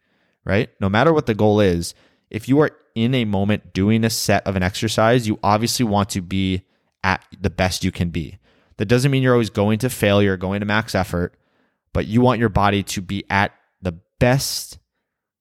right? 0.46 0.70
No 0.80 0.90
matter 0.90 1.12
what 1.14 1.26
the 1.26 1.34
goal 1.34 1.60
is, 1.60 1.94
if 2.30 2.48
you 2.48 2.60
are 2.60 2.72
in 2.94 3.16
a 3.16 3.26
moment 3.26 3.74
doing 3.74 4.04
a 4.04 4.10
set 4.10 4.46
of 4.46 4.56
an 4.56 4.64
exercise, 4.64 5.28
you 5.28 5.40
obviously 5.42 5.86
want 5.86 6.10
to 6.10 6.22
be 6.22 6.64
at 7.04 7.26
the 7.40 7.50
best 7.50 7.84
you 7.84 7.92
can 7.92 8.10
be. 8.10 8.38
That 8.78 8.86
doesn't 8.86 9.12
mean 9.12 9.24
you're 9.24 9.34
always 9.34 9.50
going 9.50 9.80
to 9.80 9.90
failure, 9.90 10.38
going 10.38 10.60
to 10.60 10.66
max 10.66 10.94
effort, 10.94 11.36
but 11.92 12.08
you 12.08 12.22
want 12.22 12.40
your 12.40 12.50
body 12.50 12.84
to 12.84 13.02
be 13.02 13.24
at 13.30 13.52
the 13.82 13.94
best 14.20 14.78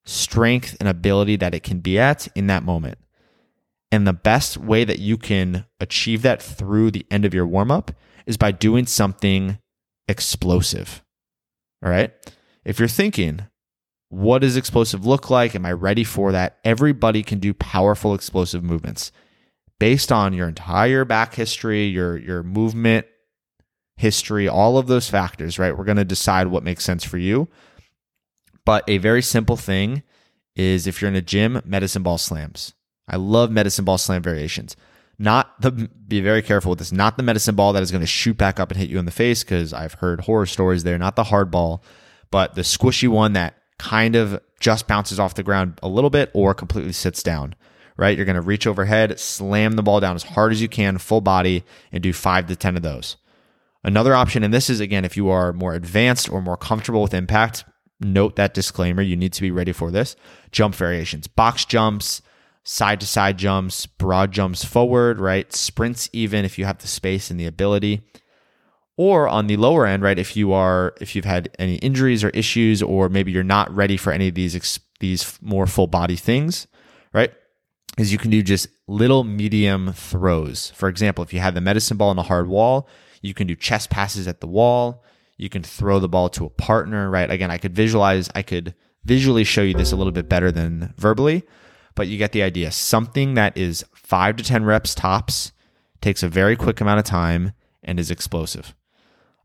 strength 0.08 0.74
and 0.80 0.88
ability 0.88 1.36
that 1.36 1.54
it 1.54 1.62
can 1.62 1.80
be 1.80 1.98
at 1.98 2.28
in 2.34 2.46
that 2.46 2.62
moment. 2.62 2.98
And 3.92 4.06
the 4.06 4.12
best 4.12 4.56
way 4.56 4.84
that 4.84 4.98
you 4.98 5.16
can 5.16 5.66
achieve 5.80 6.22
that 6.22 6.42
through 6.42 6.90
the 6.90 7.06
end 7.10 7.24
of 7.24 7.34
your 7.34 7.46
warm 7.46 7.70
up 7.70 7.92
is 8.26 8.36
by 8.36 8.52
doing 8.52 8.86
something 8.86 9.58
explosive. 10.08 11.02
All 11.84 11.90
right. 11.90 12.12
If 12.64 12.78
you're 12.78 12.88
thinking, 12.88 13.46
what 14.08 14.40
does 14.40 14.56
explosive 14.56 15.06
look 15.06 15.30
like? 15.30 15.54
Am 15.54 15.66
I 15.66 15.72
ready 15.72 16.04
for 16.04 16.32
that? 16.32 16.58
Everybody 16.64 17.22
can 17.22 17.38
do 17.38 17.52
powerful 17.52 18.14
explosive 18.14 18.62
movements 18.64 19.12
based 19.78 20.10
on 20.10 20.32
your 20.32 20.48
entire 20.48 21.04
back 21.04 21.34
history, 21.34 21.84
your 21.84 22.16
your 22.16 22.42
movement 22.42 23.06
history, 23.96 24.48
all 24.48 24.78
of 24.78 24.86
those 24.86 25.10
factors, 25.10 25.58
right? 25.58 25.76
We're 25.76 25.84
going 25.84 25.96
to 25.96 26.04
decide 26.04 26.46
what 26.46 26.62
makes 26.62 26.84
sense 26.84 27.04
for 27.04 27.18
you. 27.18 27.48
But 28.68 28.84
a 28.86 28.98
very 28.98 29.22
simple 29.22 29.56
thing 29.56 30.02
is 30.54 30.86
if 30.86 31.00
you're 31.00 31.08
in 31.08 31.16
a 31.16 31.22
gym, 31.22 31.62
medicine 31.64 32.02
ball 32.02 32.18
slams. 32.18 32.74
I 33.08 33.16
love 33.16 33.50
medicine 33.50 33.86
ball 33.86 33.96
slam 33.96 34.20
variations. 34.20 34.76
Not 35.18 35.58
the 35.62 35.70
be 35.70 36.20
very 36.20 36.42
careful 36.42 36.68
with 36.68 36.78
this. 36.78 36.92
Not 36.92 37.16
the 37.16 37.22
medicine 37.22 37.54
ball 37.54 37.72
that 37.72 37.82
is 37.82 37.90
going 37.90 38.02
to 38.02 38.06
shoot 38.06 38.36
back 38.36 38.60
up 38.60 38.70
and 38.70 38.78
hit 38.78 38.90
you 38.90 38.98
in 38.98 39.06
the 39.06 39.10
face 39.10 39.42
because 39.42 39.72
I've 39.72 39.94
heard 39.94 40.20
horror 40.20 40.44
stories 40.44 40.84
there. 40.84 40.98
Not 40.98 41.16
the 41.16 41.24
hard 41.24 41.50
ball, 41.50 41.82
but 42.30 42.56
the 42.56 42.60
squishy 42.60 43.08
one 43.08 43.32
that 43.32 43.54
kind 43.78 44.14
of 44.14 44.38
just 44.60 44.86
bounces 44.86 45.18
off 45.18 45.32
the 45.32 45.42
ground 45.42 45.78
a 45.82 45.88
little 45.88 46.10
bit 46.10 46.30
or 46.34 46.52
completely 46.52 46.92
sits 46.92 47.22
down. 47.22 47.54
Right? 47.96 48.18
You're 48.18 48.26
going 48.26 48.36
to 48.36 48.42
reach 48.42 48.66
overhead, 48.66 49.18
slam 49.18 49.76
the 49.76 49.82
ball 49.82 50.00
down 50.00 50.14
as 50.14 50.24
hard 50.24 50.52
as 50.52 50.60
you 50.60 50.68
can, 50.68 50.98
full 50.98 51.22
body, 51.22 51.64
and 51.90 52.02
do 52.02 52.12
five 52.12 52.48
to 52.48 52.54
ten 52.54 52.76
of 52.76 52.82
those. 52.82 53.16
Another 53.82 54.14
option, 54.14 54.44
and 54.44 54.52
this 54.52 54.68
is 54.68 54.78
again 54.78 55.06
if 55.06 55.16
you 55.16 55.30
are 55.30 55.54
more 55.54 55.72
advanced 55.72 56.28
or 56.28 56.42
more 56.42 56.58
comfortable 56.58 57.00
with 57.00 57.14
impact, 57.14 57.64
note 58.00 58.36
that 58.36 58.54
disclaimer. 58.54 59.02
You 59.02 59.16
need 59.16 59.32
to 59.34 59.42
be 59.42 59.50
ready 59.50 59.72
for 59.72 59.90
this. 59.90 60.16
Jump 60.52 60.74
variations, 60.74 61.26
box 61.26 61.64
jumps, 61.64 62.22
side 62.64 63.00
to 63.00 63.06
side 63.06 63.38
jumps, 63.38 63.86
broad 63.86 64.32
jumps 64.32 64.64
forward, 64.64 65.18
right? 65.18 65.52
Sprints, 65.52 66.08
even 66.12 66.44
if 66.44 66.58
you 66.58 66.64
have 66.64 66.78
the 66.78 66.88
space 66.88 67.30
and 67.30 67.40
the 67.40 67.46
ability. 67.46 68.02
Or 68.96 69.28
on 69.28 69.46
the 69.46 69.56
lower 69.56 69.86
end, 69.86 70.02
right, 70.02 70.18
if 70.18 70.36
you 70.36 70.52
are 70.52 70.92
if 71.00 71.14
you've 71.14 71.24
had 71.24 71.54
any 71.58 71.76
injuries 71.76 72.24
or 72.24 72.30
issues 72.30 72.82
or 72.82 73.08
maybe 73.08 73.30
you're 73.30 73.44
not 73.44 73.74
ready 73.74 73.96
for 73.96 74.12
any 74.12 74.28
of 74.28 74.34
these 74.34 74.80
these 75.00 75.38
more 75.40 75.66
full 75.66 75.86
body 75.86 76.16
things, 76.16 76.66
right? 77.12 77.32
Is 77.96 78.12
you 78.12 78.18
can 78.18 78.30
do 78.30 78.42
just 78.42 78.68
little 78.86 79.24
medium 79.24 79.92
throws. 79.92 80.70
For 80.70 80.88
example, 80.88 81.22
if 81.22 81.32
you 81.32 81.40
have 81.40 81.54
the 81.54 81.60
medicine 81.60 81.96
ball 81.96 82.10
on 82.10 82.18
a 82.18 82.22
hard 82.22 82.48
wall, 82.48 82.88
you 83.22 83.34
can 83.34 83.46
do 83.46 83.54
chest 83.54 83.88
passes 83.88 84.26
at 84.28 84.40
the 84.40 84.46
wall. 84.46 85.04
You 85.38 85.48
can 85.48 85.62
throw 85.62 86.00
the 86.00 86.08
ball 86.08 86.28
to 86.30 86.44
a 86.44 86.50
partner, 86.50 87.08
right? 87.08 87.30
Again, 87.30 87.50
I 87.50 87.58
could 87.58 87.74
visualize, 87.74 88.28
I 88.34 88.42
could 88.42 88.74
visually 89.04 89.44
show 89.44 89.62
you 89.62 89.72
this 89.72 89.92
a 89.92 89.96
little 89.96 90.12
bit 90.12 90.28
better 90.28 90.52
than 90.52 90.92
verbally, 90.98 91.44
but 91.94 92.08
you 92.08 92.18
get 92.18 92.32
the 92.32 92.42
idea. 92.42 92.70
Something 92.72 93.34
that 93.34 93.56
is 93.56 93.84
five 93.94 94.36
to 94.36 94.44
10 94.44 94.64
reps 94.64 94.94
tops, 94.94 95.52
takes 96.00 96.22
a 96.22 96.28
very 96.28 96.56
quick 96.56 96.80
amount 96.80 96.98
of 96.98 97.04
time, 97.04 97.52
and 97.82 97.98
is 97.98 98.10
explosive. 98.10 98.74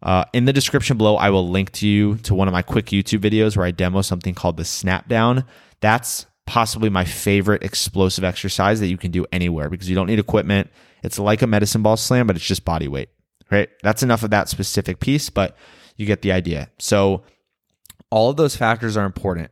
Uh, 0.02 0.26
in 0.34 0.46
the 0.46 0.54
description 0.54 0.98
below, 0.98 1.16
I 1.16 1.30
will 1.30 1.48
link 1.48 1.72
to 1.74 1.88
you 1.88 2.18
to 2.18 2.36
one 2.36 2.48
of 2.48 2.52
my 2.52 2.62
quick 2.62 2.88
YouTube 2.88 3.20
videos 3.20 3.56
where 3.56 3.66
I 3.66 3.72
demo 3.72 4.02
something 4.02 4.36
called 4.36 4.58
the 4.58 4.66
snap 4.66 5.08
down. 5.08 5.46
That's 5.80 6.26
possibly 6.46 6.90
my 6.90 7.06
favorite 7.06 7.64
explosive 7.64 8.24
exercise 8.24 8.82
that 8.82 8.88
you 8.88 8.98
can 8.98 9.12
do 9.12 9.26
anywhere 9.32 9.70
because 9.70 9.90
you 9.90 9.96
don't 9.96 10.08
need 10.08 10.20
equipment. 10.20 10.70
It's 11.04 11.18
like 11.18 11.42
a 11.42 11.48
medicine 11.48 11.84
ball 11.84 11.98
slam, 11.98 12.28
but 12.28 12.36
it's 12.36 12.46
just 12.46 12.66
body 12.66 12.88
weight, 12.88 13.10
right? 13.50 13.70
That's 13.82 14.04
enough 14.04 14.24
of 14.24 14.32
that 14.32 14.50
specific 14.50 15.00
piece, 15.00 15.30
but 15.30 15.56
you 15.96 16.06
get 16.06 16.22
the 16.22 16.32
idea. 16.32 16.70
So 16.80 17.24
all 18.10 18.30
of 18.30 18.38
those 18.38 18.56
factors 18.56 18.98
are 18.98 19.06
important. 19.06 19.52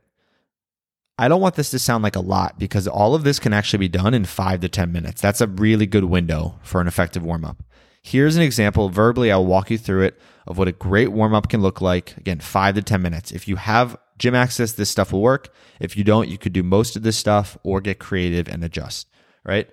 I 1.18 1.28
don't 1.28 1.40
want 1.40 1.56
this 1.56 1.70
to 1.70 1.78
sound 1.78 2.02
like 2.02 2.16
a 2.16 2.20
lot 2.20 2.58
because 2.58 2.88
all 2.88 3.14
of 3.14 3.22
this 3.22 3.38
can 3.38 3.52
actually 3.52 3.78
be 3.78 3.88
done 3.88 4.14
in 4.14 4.24
five 4.24 4.60
to 4.60 4.68
10 4.68 4.90
minutes. 4.92 5.20
That's 5.20 5.40
a 5.40 5.46
really 5.46 5.86
good 5.86 6.04
window 6.04 6.58
for 6.62 6.80
an 6.80 6.86
effective 6.86 7.22
warm 7.22 7.44
up. 7.44 7.62
Here's 8.02 8.34
an 8.34 8.42
example. 8.42 8.88
Verbally, 8.88 9.30
I'll 9.30 9.46
walk 9.46 9.70
you 9.70 9.78
through 9.78 10.02
it 10.02 10.20
of 10.46 10.58
what 10.58 10.68
a 10.68 10.72
great 10.72 11.12
warm 11.12 11.34
up 11.34 11.48
can 11.48 11.62
look 11.62 11.80
like. 11.80 12.16
Again, 12.16 12.40
five 12.40 12.74
to 12.74 12.82
10 12.82 13.00
minutes. 13.00 13.30
If 13.30 13.46
you 13.46 13.56
have 13.56 13.96
gym 14.18 14.34
access, 14.34 14.72
this 14.72 14.90
stuff 14.90 15.12
will 15.12 15.22
work. 15.22 15.54
If 15.78 15.96
you 15.96 16.02
don't, 16.02 16.28
you 16.28 16.38
could 16.38 16.52
do 16.52 16.62
most 16.62 16.96
of 16.96 17.02
this 17.02 17.16
stuff 17.16 17.56
or 17.62 17.80
get 17.80 18.00
creative 18.00 18.48
and 18.48 18.64
adjust, 18.64 19.08
right? 19.44 19.70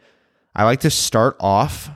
I 0.53 0.65
like 0.65 0.81
to 0.81 0.91
start 0.91 1.37
off 1.39 1.89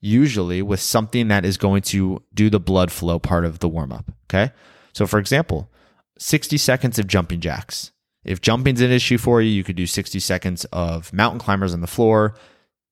usually 0.00 0.62
with 0.62 0.80
something 0.80 1.28
that 1.28 1.44
is 1.44 1.56
going 1.56 1.82
to 1.82 2.22
do 2.32 2.50
the 2.50 2.60
blood 2.60 2.90
flow 2.90 3.18
part 3.18 3.44
of 3.44 3.58
the 3.58 3.68
warm 3.68 3.92
up. 3.92 4.10
Okay. 4.26 4.52
So, 4.92 5.06
for 5.06 5.18
example, 5.18 5.70
60 6.18 6.56
seconds 6.56 6.98
of 6.98 7.06
jumping 7.06 7.40
jacks. 7.40 7.92
If 8.24 8.40
jumping's 8.40 8.80
an 8.80 8.90
issue 8.90 9.18
for 9.18 9.40
you, 9.40 9.50
you 9.50 9.64
could 9.64 9.76
do 9.76 9.86
60 9.86 10.20
seconds 10.20 10.64
of 10.66 11.12
mountain 11.12 11.40
climbers 11.40 11.72
on 11.72 11.80
the 11.80 11.86
floor. 11.86 12.34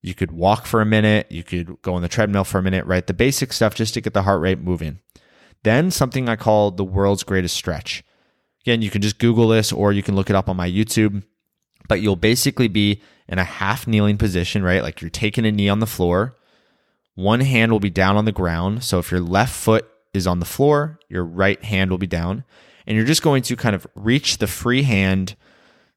You 0.01 0.15
could 0.15 0.33
walk 0.33 0.65
for 0.65 0.81
a 0.81 0.87
minute. 0.87 1.31
You 1.31 1.43
could 1.43 1.83
go 1.83 1.95
on 1.95 2.03
the 2.03 2.09
treadmill 2.09 2.45
for 2.45 2.59
a 2.59 2.63
minute, 2.63 2.87
right? 2.87 3.07
The 3.07 3.15
basic 3.15 3.53
stuff 3.53 3.75
just 3.75 3.95
to 3.95 4.01
get 4.01 4.15
the 4.15 4.23
heart 4.23 4.41
rate 4.41 4.61
moving. 4.61 5.01
Then 5.65 5.91
something 5.91 6.29
I 6.29 6.37
call 6.37 6.71
the 6.71 6.85
world's 6.85 7.25
greatest 7.25 7.57
stretch. 7.57 8.05
Again, 8.63 8.81
you 8.81 8.91
can 8.91 9.03
just 9.03 9.19
Google 9.19 9.49
this 9.49 9.73
or 9.73 9.93
you 9.93 10.03
can 10.03 10.15
look 10.15 10.31
it 10.31 10.37
up 10.37 10.49
on 10.49 10.57
my 10.57 10.71
YouTube, 10.71 11.25
but 11.89 12.01
you'll 12.01 12.17
basically 12.17 12.69
be 12.69 13.03
in 13.29 13.39
a 13.39 13.45
half 13.45 13.87
kneeling 13.87 14.19
position, 14.19 14.63
right? 14.63 14.83
Like 14.83 15.01
you're 15.01 15.11
taking 15.11 15.45
a 15.45 15.53
knee 15.53 15.69
on 15.69 15.81
the 15.81 15.87
floor. 15.87 16.35
One 17.19 17.41
hand 17.41 17.73
will 17.73 17.81
be 17.81 17.91
down 17.91 18.17
on 18.17 18.27
the 18.27 18.31
ground. 18.31 18.85
So 18.85 19.01
if 19.01 19.11
your 19.11 19.19
left 19.19 19.53
foot 19.53 19.89
is 20.15 20.25
on 20.25 20.39
the 20.39 20.47
floor, 20.47 21.01
your 21.09 21.25
right 21.25 21.61
hand 21.65 21.91
will 21.91 21.99
be 21.99 22.07
down. 22.07 22.45
And 22.87 22.97
you're 22.97 23.05
just 23.05 23.23
going 23.23 23.43
to 23.43 23.57
kind 23.57 23.75
of 23.75 23.89
reach 23.97 24.39
the 24.39 24.47
free 24.47 24.85
hand 24.85 25.35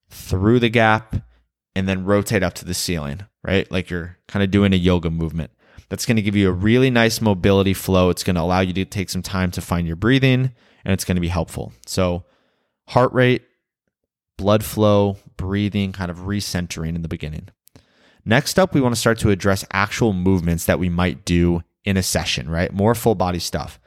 through 0.10 0.58
the 0.58 0.70
gap 0.70 1.16
and 1.75 1.88
then 1.88 2.06
rotate 2.06 2.42
up 2.42 2.56
to 2.56 2.66
the 2.66 2.74
ceiling, 2.74 3.22
right? 3.44 3.72
Like 3.72 3.92
you're 3.92 4.18
kind 4.28 4.42
of 4.42 4.50
doing 4.50 4.74
a 4.74 4.78
yoga 4.78 5.12
movement. 5.12 5.51
That's 5.90 6.08
going 6.08 6.16
to 6.16 6.24
give 6.24 6.36
you 6.36 6.50
a 6.50 6.54
really 6.54 6.90
nice 6.90 7.22
mobility 7.22 7.75
flow. 7.75 8.10
It's 8.10 8.24
going 8.24 8.36
to 8.36 8.42
allow 8.42 8.62
you 8.62 8.74
to 8.74 8.86
take 8.86 9.12
some 9.12 9.22
time 9.22 9.51
to 9.51 9.62
find 9.62 9.86
your 9.86 9.98
breathing 9.98 10.56
and 10.84 10.92
it's 10.92 11.06
going 11.06 11.18
to 11.18 11.22
be 11.22 11.28
helpful. 11.28 11.72
So, 11.86 12.24
heart 12.88 13.13
rate, 13.13 13.44
blood 14.40 14.63
flow, 14.63 15.18
breathing, 15.38 15.92
kind 15.92 16.10
of 16.10 16.22
recentering 16.22 16.96
in 16.96 17.04
the 17.04 17.08
beginning. 17.08 17.50
Next 18.25 18.60
up, 18.60 18.74
we 18.74 18.82
want 18.82 18.94
to 18.94 19.00
start 19.00 19.20
to 19.20 19.32
address 19.32 19.66
actual 19.72 20.13
movements 20.13 20.66
that 20.66 20.80
we 20.80 20.90
might 20.90 21.25
do 21.25 21.63
in 21.84 21.98
a 21.98 22.04
session, 22.04 22.50
right? 22.50 22.72
More 22.72 22.96
full 22.96 23.16
body 23.16 23.40
stuff. 23.40 23.80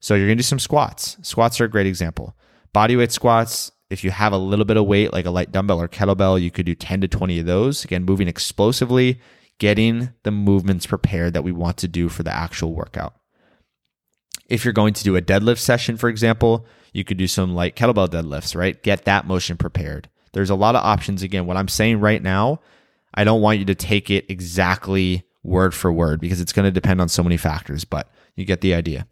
So 0.00 0.14
you're 0.14 0.26
going 0.26 0.38
to 0.38 0.42
do 0.42 0.46
some 0.46 0.58
squats. 0.58 1.16
Squats 1.22 1.60
are 1.60 1.64
a 1.64 1.70
great 1.70 1.86
example. 1.86 2.36
Body 2.72 2.96
weight 2.96 3.12
squats, 3.12 3.72
if 3.90 4.04
you 4.04 4.12
have 4.12 4.32
a 4.32 4.38
little 4.38 4.64
bit 4.64 4.76
of 4.76 4.86
weight, 4.86 5.12
like 5.12 5.26
a 5.26 5.30
light 5.30 5.50
dumbbell 5.50 5.80
or 5.80 5.88
kettlebell, 5.88 6.40
you 6.40 6.50
could 6.50 6.66
do 6.66 6.74
10 6.74 7.00
to 7.02 7.08
20 7.08 7.40
of 7.40 7.46
those. 7.46 7.84
Again, 7.84 8.04
moving 8.04 8.28
explosively, 8.28 9.20
getting 9.58 10.10
the 10.22 10.30
movements 10.30 10.86
prepared 10.86 11.34
that 11.34 11.44
we 11.44 11.52
want 11.52 11.76
to 11.78 11.88
do 11.88 12.08
for 12.08 12.22
the 12.22 12.32
actual 12.32 12.72
workout. 12.72 13.14
If 14.48 14.64
you're 14.64 14.72
going 14.72 14.94
to 14.94 15.04
do 15.04 15.16
a 15.16 15.22
deadlift 15.22 15.58
session, 15.58 15.96
for 15.96 16.08
example, 16.08 16.66
you 16.92 17.04
could 17.04 17.18
do 17.18 17.26
some 17.26 17.54
light 17.54 17.76
kettlebell 17.76 18.08
deadlifts, 18.08 18.56
right? 18.56 18.80
Get 18.82 19.04
that 19.04 19.26
motion 19.26 19.56
prepared. 19.56 20.08
There's 20.32 20.50
a 20.50 20.54
lot 20.54 20.76
of 20.76 20.84
options. 20.84 21.22
Again, 21.22 21.46
what 21.46 21.56
I'm 21.56 21.68
saying 21.68 22.00
right 22.00 22.22
now 22.22 22.60
I 23.14 23.24
don't 23.24 23.40
want 23.40 23.58
you 23.58 23.64
to 23.66 23.74
take 23.74 24.10
it 24.10 24.30
exactly 24.30 25.24
word 25.42 25.74
for 25.74 25.92
word 25.92 26.20
because 26.20 26.40
it's 26.40 26.52
going 26.52 26.66
to 26.66 26.70
depend 26.70 27.00
on 27.00 27.08
so 27.08 27.22
many 27.22 27.36
factors, 27.36 27.84
but 27.84 28.10
you 28.36 28.44
get 28.44 28.60
the 28.60 28.74
idea. 28.74 29.06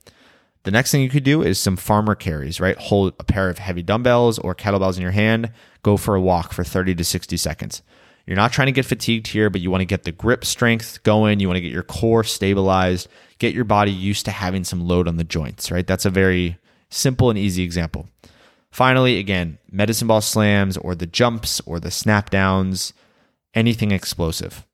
The 0.65 0.71
next 0.71 0.91
thing 0.91 1.03
you 1.03 1.09
could 1.09 1.25
do 1.25 1.43
is 1.43 1.59
some 1.59 1.77
farmer 1.77 2.15
carries, 2.15 2.61
right? 2.61 2.77
Hold 2.77 3.15
a 3.19 3.25
pair 3.25 3.49
of 3.49 3.59
heavy 3.59 3.83
dumbbells 3.83 4.39
or 4.39 4.55
kettlebells 4.55 4.97
in 4.97 5.03
your 5.03 5.13
hand, 5.13 5.53
go 5.83 5.97
for 5.97 6.15
a 6.15 6.21
walk 6.21 6.53
for 6.53 6.65
30 6.65 6.95
to 6.97 7.05
60 7.05 7.37
seconds. 7.37 7.83
You're 8.27 8.37
not 8.37 8.53
trying 8.53 8.67
to 8.67 8.73
get 8.73 8.85
fatigued 8.85 9.29
here, 9.29 9.49
but 9.49 9.63
you 9.63 9.71
want 9.71 9.81
to 9.81 9.87
get 9.87 10.05
the 10.05 10.13
grip 10.13 10.45
strength 10.45 11.03
going. 11.03 11.41
You 11.41 11.49
want 11.49 11.57
to 11.57 11.63
get 11.63 11.73
your 11.73 11.83
core 11.83 12.25
stabilized, 12.25 13.09
get 13.39 13.55
your 13.55 13.65
body 13.65 13.91
used 13.91 14.27
to 14.27 14.31
having 14.31 14.65
some 14.65 14.87
load 14.87 15.09
on 15.09 15.17
the 15.17 15.25
joints, 15.25 15.71
right? 15.71 15.87
That's 15.87 16.05
a 16.05 16.11
very 16.11 16.59
simple 16.91 17.31
and 17.31 17.39
easy 17.39 17.63
example. 17.63 18.07
Finally, 18.71 19.19
again, 19.19 19.57
medicine 19.71 20.09
ball 20.09 20.21
slams 20.21 20.77
or 20.77 20.95
the 20.95 21.07
jumps 21.07 21.61
or 21.61 21.81
the 21.81 21.91
snap 21.91 22.29
downs, 22.29 22.93
anything 23.55 23.91
explosive. 23.91 24.67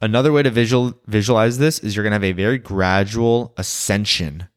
Another 0.00 0.30
way 0.30 0.42
to 0.42 0.50
visual, 0.50 0.94
visualize 1.06 1.58
this 1.58 1.78
is 1.78 1.96
you're 1.96 2.02
going 2.02 2.10
to 2.10 2.16
have 2.16 2.24
a 2.24 2.32
very 2.32 2.58
gradual 2.58 3.54
ascension 3.56 4.48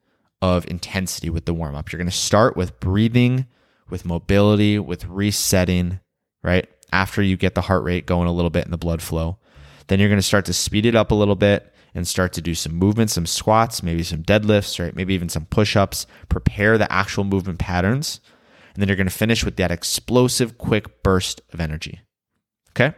of 0.41 0.67
intensity 0.67 1.29
with 1.29 1.45
the 1.45 1.53
warm 1.53 1.75
up. 1.75 1.91
You're 1.91 1.97
going 1.97 2.09
to 2.09 2.15
start 2.15 2.57
with 2.57 2.79
breathing, 2.79 3.45
with 3.89 4.05
mobility, 4.05 4.79
with 4.79 5.05
resetting, 5.05 5.99
right? 6.43 6.67
After 6.91 7.21
you 7.21 7.37
get 7.37 7.55
the 7.55 7.61
heart 7.61 7.83
rate 7.83 8.05
going 8.05 8.27
a 8.27 8.33
little 8.33 8.49
bit 8.49 8.65
and 8.65 8.73
the 8.73 8.77
blood 8.77 9.01
flow. 9.01 9.37
Then 9.87 9.99
you're 9.99 10.09
going 10.09 10.19
to 10.19 10.23
start 10.23 10.45
to 10.45 10.53
speed 10.53 10.85
it 10.85 10.95
up 10.95 11.11
a 11.11 11.15
little 11.15 11.35
bit 11.35 11.73
and 11.95 12.07
start 12.07 12.33
to 12.33 12.41
do 12.41 12.53
some 12.53 12.73
movements, 12.73 13.13
some 13.13 13.25
squats, 13.25 13.81
maybe 13.81 14.03
some 14.03 14.23
deadlifts, 14.23 14.79
right? 14.79 14.95
Maybe 14.95 15.13
even 15.13 15.29
some 15.29 15.45
push 15.45 15.75
ups. 15.75 16.05
Prepare 16.27 16.77
the 16.77 16.91
actual 16.91 17.23
movement 17.23 17.59
patterns. 17.59 18.19
And 18.73 18.81
then 18.81 18.87
you're 18.87 18.97
going 18.97 19.07
to 19.07 19.13
finish 19.13 19.43
with 19.43 19.55
that 19.55 19.71
explosive, 19.71 20.57
quick 20.57 21.01
burst 21.01 21.41
of 21.51 21.59
energy. 21.59 22.01
Okay. 22.71 22.95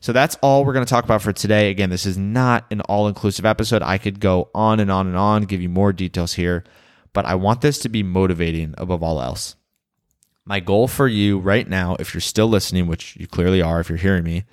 So 0.00 0.12
that's 0.12 0.36
all 0.42 0.64
we're 0.64 0.74
going 0.74 0.84
to 0.84 0.90
talk 0.90 1.04
about 1.04 1.22
for 1.22 1.32
today. 1.32 1.70
Again, 1.70 1.88
this 1.88 2.04
is 2.04 2.18
not 2.18 2.66
an 2.70 2.82
all 2.82 3.08
inclusive 3.08 3.46
episode. 3.46 3.80
I 3.80 3.96
could 3.96 4.20
go 4.20 4.50
on 4.54 4.78
and 4.78 4.90
on 4.90 5.06
and 5.06 5.16
on, 5.16 5.44
give 5.44 5.62
you 5.62 5.70
more 5.70 5.94
details 5.94 6.34
here, 6.34 6.62
but 7.14 7.24
I 7.24 7.36
want 7.36 7.62
this 7.62 7.78
to 7.80 7.88
be 7.88 8.02
motivating 8.02 8.74
above 8.76 9.02
all 9.02 9.22
else. 9.22 9.56
My 10.44 10.60
goal 10.60 10.88
for 10.88 11.08
you 11.08 11.38
right 11.38 11.66
now, 11.66 11.96
if 11.98 12.12
you're 12.12 12.20
still 12.20 12.48
listening, 12.48 12.86
which 12.86 13.16
you 13.16 13.26
clearly 13.26 13.62
are 13.62 13.80
if 13.80 13.88
you're 13.88 13.96
hearing 13.96 14.24
me, 14.24 14.44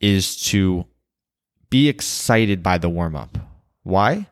is 0.00 0.34
to 0.44 0.86
be 1.68 1.90
excited 1.90 2.62
by 2.62 2.78
the 2.78 2.88
warm 2.88 3.14
up. 3.14 3.36
Why? 3.82 4.28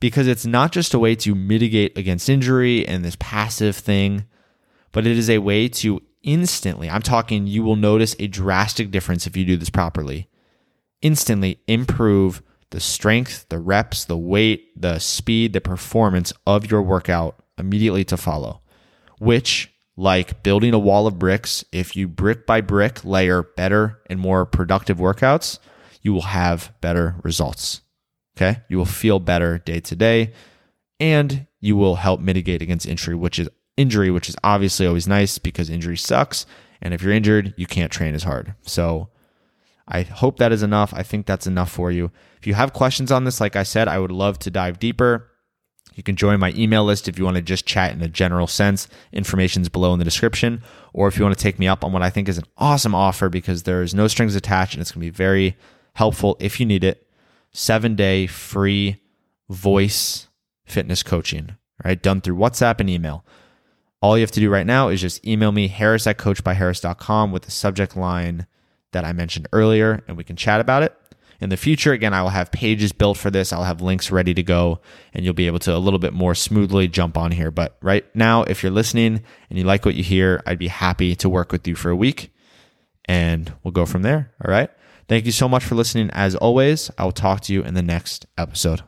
Because 0.00 0.26
it's 0.26 0.46
not 0.46 0.72
just 0.72 0.94
a 0.94 0.98
way 0.98 1.14
to 1.16 1.34
mitigate 1.34 1.98
against 1.98 2.30
injury 2.30 2.88
and 2.88 3.04
this 3.04 3.16
passive 3.20 3.76
thing, 3.76 4.24
but 4.92 5.06
it 5.06 5.18
is 5.18 5.28
a 5.28 5.36
way 5.36 5.68
to 5.68 6.02
instantly, 6.26 6.90
I'm 6.90 7.00
talking, 7.00 7.46
you 7.46 7.62
will 7.62 7.76
notice 7.76 8.14
a 8.18 8.26
drastic 8.26 8.90
difference 8.90 9.26
if 9.26 9.36
you 9.36 9.46
do 9.46 9.56
this 9.56 9.70
properly. 9.70 10.28
Instantly 11.00 11.60
improve 11.66 12.42
the 12.70 12.80
strength, 12.80 13.46
the 13.48 13.58
reps, 13.58 14.04
the 14.04 14.18
weight, 14.18 14.78
the 14.78 14.98
speed, 14.98 15.54
the 15.54 15.60
performance 15.62 16.32
of 16.46 16.70
your 16.70 16.82
workout 16.82 17.42
immediately 17.56 18.04
to 18.04 18.16
follow, 18.18 18.60
which, 19.18 19.72
like 19.96 20.42
building 20.42 20.74
a 20.74 20.78
wall 20.78 21.06
of 21.06 21.18
bricks, 21.18 21.64
if 21.72 21.96
you 21.96 22.08
brick 22.08 22.44
by 22.44 22.60
brick 22.60 23.04
layer 23.04 23.42
better 23.42 24.00
and 24.10 24.20
more 24.20 24.44
productive 24.44 24.98
workouts, 24.98 25.58
you 26.02 26.12
will 26.12 26.22
have 26.22 26.74
better 26.80 27.16
results. 27.22 27.80
Okay. 28.36 28.60
You 28.68 28.76
will 28.76 28.84
feel 28.84 29.18
better 29.18 29.58
day 29.58 29.80
to 29.80 29.96
day 29.96 30.34
and 31.00 31.46
you 31.60 31.76
will 31.76 31.96
help 31.96 32.20
mitigate 32.20 32.62
against 32.62 32.86
injury, 32.86 33.14
which 33.14 33.38
is 33.38 33.48
injury, 33.76 34.10
which 34.10 34.28
is 34.28 34.36
obviously 34.42 34.86
always 34.86 35.06
nice 35.06 35.38
because 35.38 35.70
injury 35.70 35.96
sucks. 35.96 36.46
And 36.80 36.94
if 36.94 37.02
you're 37.02 37.12
injured, 37.12 37.54
you 37.56 37.66
can't 37.66 37.92
train 37.92 38.14
as 38.14 38.24
hard. 38.24 38.54
So 38.62 39.08
I 39.88 40.02
hope 40.02 40.38
that 40.38 40.52
is 40.52 40.62
enough. 40.62 40.92
I 40.94 41.02
think 41.02 41.26
that's 41.26 41.46
enough 41.46 41.70
for 41.70 41.90
you. 41.90 42.10
If 42.38 42.46
you 42.46 42.54
have 42.54 42.72
questions 42.72 43.12
on 43.12 43.24
this, 43.24 43.40
like 43.40 43.56
I 43.56 43.62
said, 43.62 43.88
I 43.88 43.98
would 43.98 44.12
love 44.12 44.38
to 44.40 44.50
dive 44.50 44.78
deeper. 44.78 45.30
You 45.94 46.02
can 46.02 46.16
join 46.16 46.38
my 46.38 46.52
email 46.54 46.84
list 46.84 47.08
if 47.08 47.18
you 47.18 47.24
want 47.24 47.36
to 47.36 47.42
just 47.42 47.64
chat 47.64 47.92
in 47.92 48.02
a 48.02 48.08
general 48.08 48.46
sense. 48.46 48.86
Information's 49.12 49.70
below 49.70 49.92
in 49.94 49.98
the 49.98 50.04
description. 50.04 50.62
Or 50.92 51.08
if 51.08 51.16
you 51.16 51.24
want 51.24 51.36
to 51.36 51.42
take 51.42 51.58
me 51.58 51.66
up 51.66 51.84
on 51.84 51.92
what 51.92 52.02
I 52.02 52.10
think 52.10 52.28
is 52.28 52.36
an 52.36 52.44
awesome 52.58 52.94
offer 52.94 53.28
because 53.30 53.62
there's 53.62 53.94
no 53.94 54.06
strings 54.06 54.36
attached 54.36 54.74
and 54.74 54.82
it's 54.82 54.92
going 54.92 55.00
to 55.00 55.06
be 55.06 55.10
very 55.10 55.56
helpful 55.94 56.36
if 56.38 56.60
you 56.60 56.66
need 56.66 56.84
it. 56.84 57.08
Seven 57.52 57.94
day 57.94 58.26
free 58.26 59.00
voice 59.48 60.28
fitness 60.66 61.02
coaching, 61.02 61.56
right? 61.82 62.02
Done 62.02 62.20
through 62.20 62.36
WhatsApp 62.36 62.80
and 62.80 62.90
email. 62.90 63.24
All 64.02 64.16
you 64.16 64.22
have 64.22 64.30
to 64.32 64.40
do 64.40 64.50
right 64.50 64.66
now 64.66 64.88
is 64.88 65.00
just 65.00 65.26
email 65.26 65.52
me, 65.52 65.68
harris 65.68 66.06
at 66.06 66.18
coachbyharris.com 66.18 67.32
with 67.32 67.44
the 67.44 67.50
subject 67.50 67.96
line 67.96 68.46
that 68.92 69.04
I 69.04 69.12
mentioned 69.12 69.48
earlier, 69.52 70.02
and 70.06 70.16
we 70.16 70.24
can 70.24 70.36
chat 70.36 70.60
about 70.60 70.82
it. 70.82 70.96
In 71.40 71.50
the 71.50 71.56
future, 71.56 71.92
again, 71.92 72.14
I 72.14 72.22
will 72.22 72.30
have 72.30 72.50
pages 72.50 72.92
built 72.92 73.18
for 73.18 73.30
this. 73.30 73.52
I'll 73.52 73.64
have 73.64 73.82
links 73.82 74.10
ready 74.10 74.32
to 74.34 74.42
go, 74.42 74.80
and 75.12 75.24
you'll 75.24 75.34
be 75.34 75.46
able 75.46 75.58
to 75.60 75.76
a 75.76 75.78
little 75.78 75.98
bit 75.98 76.14
more 76.14 76.34
smoothly 76.34 76.88
jump 76.88 77.18
on 77.18 77.30
here. 77.30 77.50
But 77.50 77.76
right 77.82 78.06
now, 78.14 78.42
if 78.44 78.62
you're 78.62 78.72
listening 78.72 79.22
and 79.50 79.58
you 79.58 79.64
like 79.64 79.84
what 79.84 79.94
you 79.94 80.02
hear, 80.02 80.42
I'd 80.46 80.58
be 80.58 80.68
happy 80.68 81.14
to 81.16 81.28
work 81.28 81.52
with 81.52 81.68
you 81.68 81.74
for 81.74 81.90
a 81.90 81.96
week, 81.96 82.32
and 83.04 83.52
we'll 83.62 83.72
go 83.72 83.84
from 83.86 84.02
there. 84.02 84.32
All 84.44 84.50
right. 84.50 84.70
Thank 85.08 85.26
you 85.26 85.32
so 85.32 85.48
much 85.48 85.64
for 85.64 85.74
listening. 85.74 86.10
As 86.10 86.34
always, 86.34 86.90
I 86.98 87.04
will 87.04 87.12
talk 87.12 87.42
to 87.42 87.52
you 87.52 87.62
in 87.62 87.74
the 87.74 87.82
next 87.82 88.26
episode. 88.38 88.82